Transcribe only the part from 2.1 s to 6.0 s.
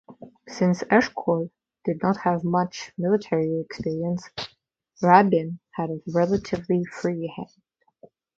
have much military experience, Rabin had